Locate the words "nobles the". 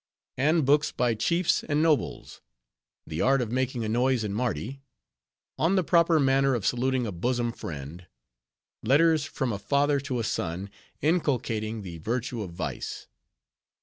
1.83-3.21